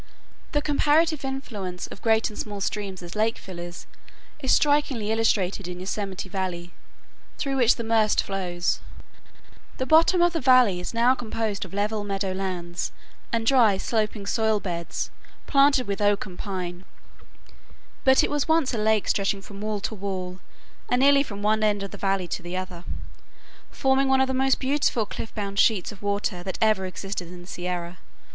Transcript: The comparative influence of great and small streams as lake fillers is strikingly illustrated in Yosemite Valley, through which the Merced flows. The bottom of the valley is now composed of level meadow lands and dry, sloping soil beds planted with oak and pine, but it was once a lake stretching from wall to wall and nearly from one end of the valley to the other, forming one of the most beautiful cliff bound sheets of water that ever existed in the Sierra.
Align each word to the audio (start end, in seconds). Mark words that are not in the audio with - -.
The 0.53 0.63
comparative 0.63 1.23
influence 1.23 1.85
of 1.85 2.01
great 2.01 2.31
and 2.31 2.39
small 2.39 2.59
streams 2.59 3.03
as 3.03 3.15
lake 3.15 3.37
fillers 3.37 3.85
is 4.39 4.51
strikingly 4.51 5.11
illustrated 5.11 5.67
in 5.67 5.79
Yosemite 5.79 6.27
Valley, 6.27 6.71
through 7.37 7.57
which 7.57 7.75
the 7.75 7.83
Merced 7.83 8.23
flows. 8.23 8.79
The 9.77 9.85
bottom 9.85 10.19
of 10.23 10.33
the 10.33 10.41
valley 10.41 10.79
is 10.79 10.91
now 10.95 11.13
composed 11.13 11.65
of 11.65 11.73
level 11.75 12.03
meadow 12.03 12.31
lands 12.31 12.91
and 13.31 13.45
dry, 13.45 13.77
sloping 13.77 14.25
soil 14.25 14.59
beds 14.59 15.11
planted 15.45 15.85
with 15.85 16.01
oak 16.01 16.25
and 16.25 16.39
pine, 16.39 16.83
but 18.03 18.23
it 18.23 18.31
was 18.31 18.47
once 18.47 18.73
a 18.73 18.79
lake 18.79 19.07
stretching 19.07 19.43
from 19.43 19.61
wall 19.61 19.79
to 19.81 19.93
wall 19.93 20.39
and 20.89 21.01
nearly 21.01 21.21
from 21.21 21.43
one 21.43 21.61
end 21.61 21.83
of 21.83 21.91
the 21.91 21.97
valley 21.99 22.27
to 22.29 22.41
the 22.41 22.57
other, 22.57 22.85
forming 23.69 24.07
one 24.09 24.19
of 24.19 24.27
the 24.27 24.33
most 24.33 24.59
beautiful 24.59 25.05
cliff 25.05 25.31
bound 25.35 25.59
sheets 25.59 25.91
of 25.91 26.01
water 26.01 26.41
that 26.41 26.57
ever 26.59 26.87
existed 26.87 27.27
in 27.27 27.41
the 27.41 27.47
Sierra. 27.47 27.99